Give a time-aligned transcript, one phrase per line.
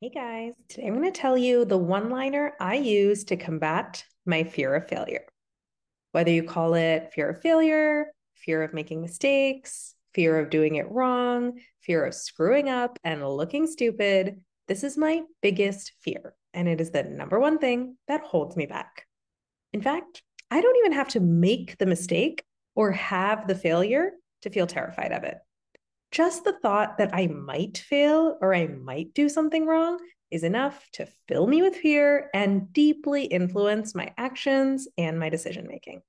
[0.00, 4.04] Hey guys, today I'm going to tell you the one liner I use to combat
[4.24, 5.24] my fear of failure.
[6.12, 10.88] Whether you call it fear of failure, fear of making mistakes, fear of doing it
[10.88, 16.32] wrong, fear of screwing up and looking stupid, this is my biggest fear.
[16.54, 19.04] And it is the number one thing that holds me back.
[19.72, 22.44] In fact, I don't even have to make the mistake
[22.76, 24.12] or have the failure
[24.42, 25.38] to feel terrified of it
[26.10, 29.98] just the thought that I might fail or I might do something wrong
[30.30, 35.66] is enough to fill me with fear and deeply influence my actions and my decision
[35.66, 36.02] making.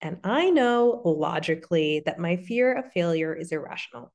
[0.00, 4.12] And I know logically that my fear of failure is irrational.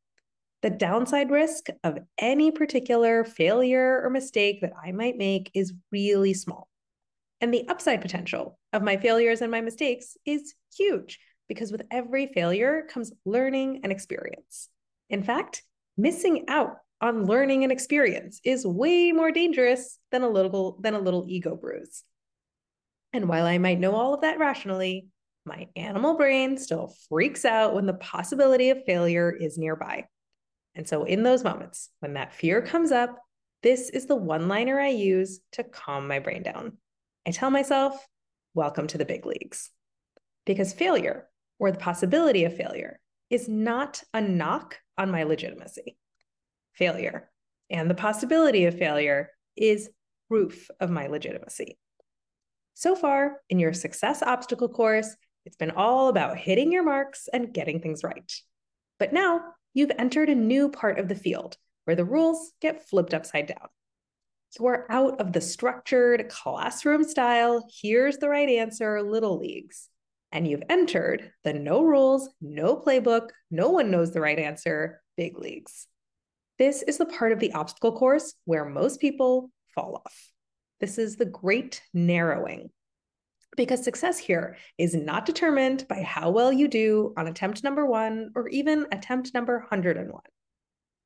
[0.61, 6.33] The downside risk of any particular failure or mistake that I might make is really
[6.33, 6.69] small.
[7.41, 12.27] And the upside potential of my failures and my mistakes is huge because with every
[12.27, 14.69] failure comes learning and experience.
[15.13, 15.61] In fact,
[15.95, 20.99] missing out on learning and experience is way more dangerous than a little than a
[20.99, 22.03] little ego bruise.
[23.13, 25.05] And while I might know all of that rationally,
[25.45, 30.05] my animal brain still freaks out when the possibility of failure is nearby.
[30.73, 33.19] And so in those moments when that fear comes up,
[33.61, 36.77] this is the one-liner I use to calm my brain down.
[37.27, 38.03] I tell myself,
[38.55, 39.69] welcome to the big leagues.
[40.47, 41.27] Because failure
[41.59, 42.99] or the possibility of failure
[43.33, 45.97] is not a knock on my legitimacy.
[46.73, 47.31] Failure
[47.71, 49.89] and the possibility of failure is
[50.29, 51.79] proof of my legitimacy.
[52.75, 57.51] So far, in your success obstacle course, it's been all about hitting your marks and
[57.51, 58.31] getting things right.
[58.99, 59.41] But now
[59.73, 63.67] you've entered a new part of the field where the rules get flipped upside down.
[64.59, 69.89] You are out of the structured classroom style, here's the right answer, little leagues,
[70.33, 75.37] and you've entered the no rules, no playbook, no one knows the right answer, big
[75.37, 75.87] leagues.
[76.57, 80.29] This is the part of the obstacle course where most people fall off.
[80.81, 82.71] This is the great narrowing.
[83.55, 88.31] Because success here is not determined by how well you do on attempt number one
[88.35, 90.19] or even attempt number 101.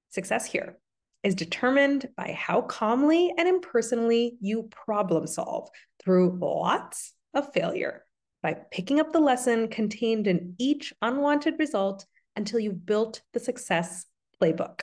[0.10, 0.80] Success here
[1.24, 5.68] is determined by how calmly and impersonally you problem solve
[6.02, 8.04] through lots of failure
[8.42, 12.06] by picking up the lesson contained in each unwanted result
[12.36, 14.06] until you've built the success
[14.42, 14.82] playbook.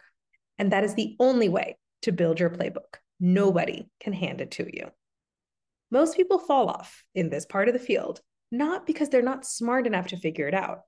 [0.59, 2.97] And that is the only way to build your playbook.
[3.21, 4.91] Nobody can hand it to you.
[5.91, 8.21] Most people fall off in this part of the field,
[8.51, 10.81] not because they're not smart enough to figure it out.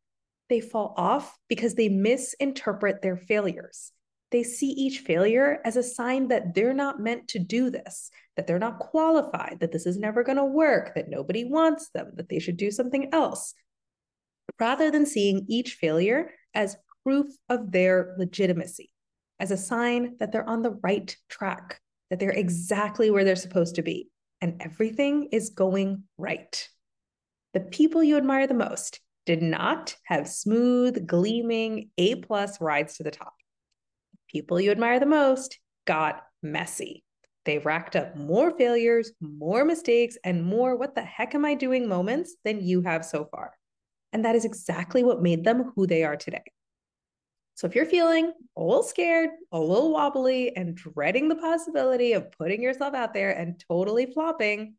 [0.49, 3.93] They fall off because they misinterpret their failures.
[4.33, 8.47] They see each failure as a sign that they're not meant to do this, that
[8.47, 12.29] they're not qualified, that this is never going to work, that nobody wants them, that
[12.29, 13.55] they should do something else,
[14.59, 18.91] rather than seeing each failure as proof of their legitimacy,
[19.39, 23.77] as a sign that they're on the right track, that they're exactly where they're supposed
[23.77, 24.11] to be,
[24.41, 26.69] and everything is going right.
[27.55, 33.05] The people you admire the most did not have smooth, gleaming A plus rides to
[33.05, 33.35] the top
[34.37, 37.03] people you admire the most got messy.
[37.47, 41.89] They racked up more failures, more mistakes, and more what the heck am I doing
[41.89, 43.53] moments than you have so far.
[44.13, 46.45] And that is exactly what made them who they are today.
[47.55, 52.31] So if you're feeling a little scared, a little wobbly, and dreading the possibility of
[52.33, 54.75] putting yourself out there and totally flopping,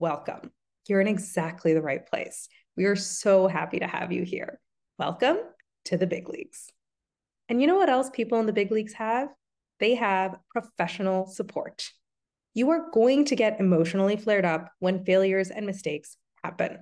[0.00, 0.50] welcome.
[0.88, 2.48] You're in exactly the right place.
[2.76, 4.58] We are so happy to have you here.
[4.98, 5.36] Welcome
[5.84, 6.72] to the big leagues.
[7.48, 9.28] And you know what else people in the big leagues have?
[9.78, 11.88] They have professional support.
[12.54, 16.78] You are going to get emotionally flared up when failures and mistakes happen.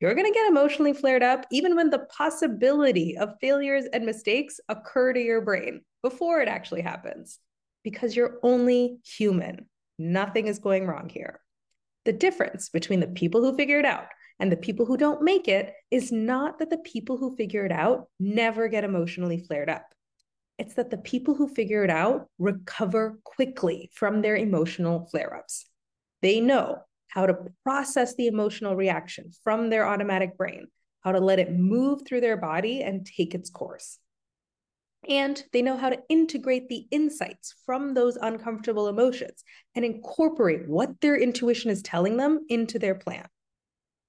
[0.00, 4.58] You're going to get emotionally flared up even when the possibility of failures and mistakes
[4.68, 7.38] occur to your brain before it actually happens,
[7.84, 9.68] because you're only human.
[10.00, 11.38] Nothing is going wrong here.
[12.04, 14.06] The difference between the people who figure it out
[14.40, 17.70] and the people who don't make it is not that the people who figure it
[17.70, 19.84] out never get emotionally flared up.
[20.58, 25.66] It's that the people who figure it out recover quickly from their emotional flare ups.
[26.20, 26.78] They know
[27.08, 30.68] how to process the emotional reaction from their automatic brain,
[31.00, 33.98] how to let it move through their body and take its course.
[35.08, 39.42] And they know how to integrate the insights from those uncomfortable emotions
[39.74, 43.26] and incorporate what their intuition is telling them into their plan.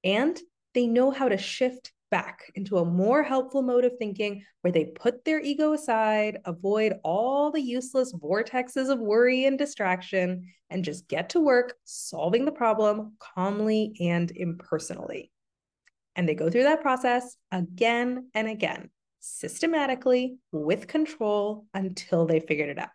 [0.04, 0.40] And
[0.74, 4.86] they know how to shift back into a more helpful mode of thinking where they
[4.86, 11.08] put their ego aside, avoid all the useless vortexes of worry and distraction, and just
[11.08, 15.32] get to work solving the problem calmly and impersonally.
[16.16, 22.70] And they go through that process again and again, systematically with control until they figured
[22.70, 22.90] it out.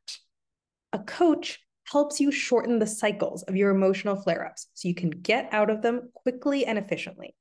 [0.92, 1.58] A coach
[1.90, 5.70] helps you shorten the cycles of your emotional flare ups so you can get out
[5.70, 7.34] of them quickly and efficiently.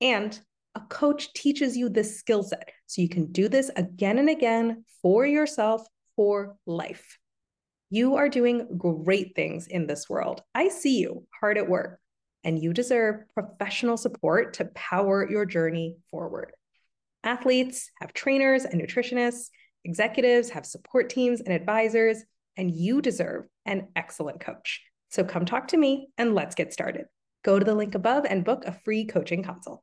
[0.00, 0.36] And
[0.74, 4.84] a coach teaches you this skill set so you can do this again and again
[5.02, 5.86] for yourself
[6.16, 7.18] for life.
[7.90, 10.42] You are doing great things in this world.
[10.54, 12.00] I see you hard at work,
[12.42, 16.52] and you deserve professional support to power your journey forward.
[17.22, 19.50] Athletes have trainers and nutritionists,
[19.84, 22.24] executives have support teams and advisors,
[22.56, 24.80] and you deserve an excellent coach.
[25.10, 27.04] So come talk to me and let's get started.
[27.44, 29.82] Go to the link above and book a free coaching consult.